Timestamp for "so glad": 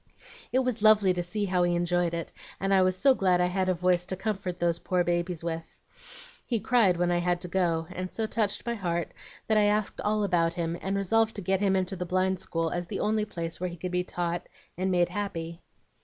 2.97-3.39